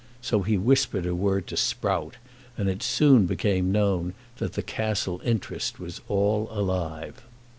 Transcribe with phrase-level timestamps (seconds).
[0.19, 2.15] So he whispered a word to Sprout,
[2.57, 7.21] and it soon became known that the Castle interest was all alive.